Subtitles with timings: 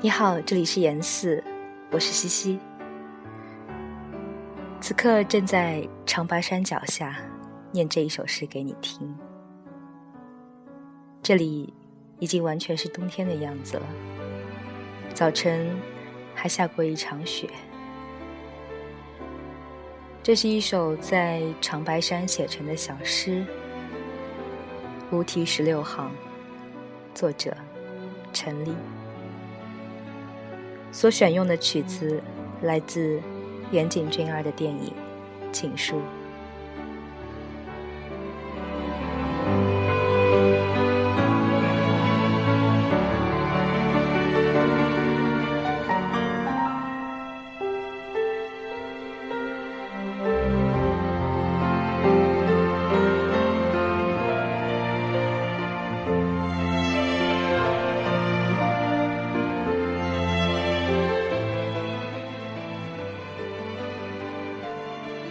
[0.00, 1.42] 你好，这里是严四，
[1.90, 2.60] 我是西西。
[4.80, 7.16] 此刻正在长白山脚下
[7.72, 9.12] 念这一首诗给你听。
[11.20, 11.74] 这里
[12.20, 13.82] 已经完全是冬天的样子了，
[15.14, 15.68] 早晨
[16.32, 17.50] 还下过一场雪。
[20.22, 23.44] 这是一首在长白山写成的小诗，
[25.10, 26.08] 无题十六行，
[27.14, 27.52] 作者
[28.32, 28.72] 陈立。
[30.90, 32.20] 所选用的曲子
[32.62, 33.20] 来自
[33.70, 34.92] 岩井俊二的电影
[35.52, 35.96] 《情书》。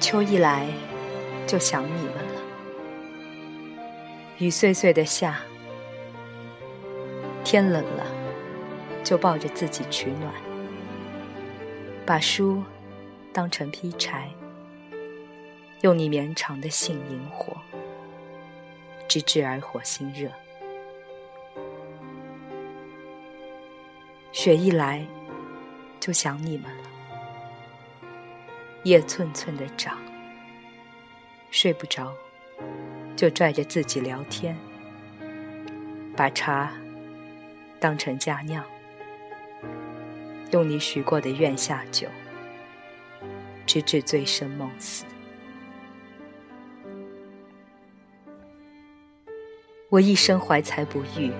[0.00, 0.66] 秋一来，
[1.46, 2.40] 就想你们了。
[4.38, 5.40] 雨碎碎的下，
[7.42, 8.06] 天冷了，
[9.02, 10.32] 就抱着自己取暖，
[12.06, 12.62] 把书
[13.32, 14.30] 当成劈柴，
[15.80, 17.56] 用你绵长的信引火，
[19.08, 20.30] 直至而火星热。
[24.30, 25.04] 雪一来，
[25.98, 26.97] 就想你们了。
[28.84, 29.98] 叶寸寸的长，
[31.50, 32.14] 睡不着，
[33.16, 34.56] 就拽着自己聊天，
[36.16, 36.72] 把茶
[37.80, 38.64] 当成佳酿，
[40.52, 42.06] 用你许过的愿下酒，
[43.66, 45.04] 直至醉生梦死。
[49.90, 51.32] 我一生怀才不遇，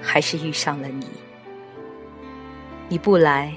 [0.00, 1.06] 还是遇上了你。
[2.88, 3.52] 你不来，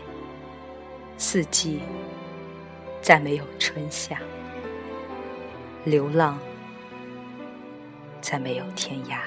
[1.18, 1.80] 四季。
[3.10, 4.20] 再没有春夏，
[5.84, 6.38] 流浪，
[8.22, 9.18] 再没有天涯。